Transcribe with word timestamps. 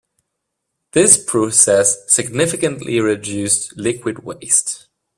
This 0.93 1.23
process 1.23 2.11
significantly 2.11 2.99
reduced 2.99 3.77
liquid 3.77 4.23
waste. 4.23 4.87